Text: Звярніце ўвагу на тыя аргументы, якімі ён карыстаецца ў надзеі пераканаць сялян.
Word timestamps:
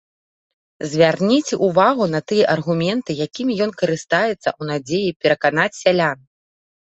Звярніце 0.91 1.55
ўвагу 1.67 2.07
на 2.13 2.21
тыя 2.31 2.45
аргументы, 2.55 3.11
якімі 3.27 3.53
ён 3.67 3.71
карыстаецца 3.83 4.33
ў 4.37 4.61
надзеі 4.73 5.15
пераканаць 5.27 5.77
сялян. 5.83 6.17